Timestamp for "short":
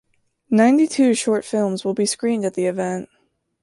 1.13-1.45